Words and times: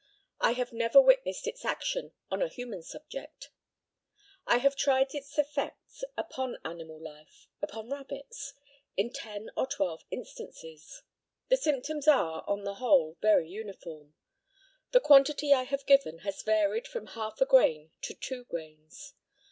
I 0.39 0.53
have 0.53 0.73
never 0.73 0.99
witnessed 0.99 1.45
its 1.45 1.63
action 1.63 2.11
on 2.31 2.41
a 2.41 2.47
human 2.47 2.81
subject. 2.81 3.51
I 4.47 4.57
have 4.57 4.75
tried 4.75 5.13
its 5.13 5.37
effects 5.37 6.03
upon 6.17 6.57
animal 6.65 6.99
life 6.99 7.47
upon 7.61 7.91
rabbits 7.91 8.55
in 8.97 9.13
ten 9.13 9.51
or 9.55 9.67
twelve 9.67 10.03
instances. 10.09 11.03
The 11.49 11.57
symptoms 11.57 12.07
are, 12.07 12.43
on 12.47 12.63
the 12.63 12.73
whole, 12.81 13.17
very 13.21 13.47
uniform. 13.49 14.15
The 14.89 15.01
quantity 15.01 15.53
I 15.53 15.65
have 15.65 15.85
given 15.85 16.17
has 16.25 16.41
varied 16.41 16.87
from 16.87 17.05
half 17.05 17.39
a 17.39 17.45
grain 17.45 17.91
to 18.01 18.15
two 18.15 18.45
grains. 18.45 19.13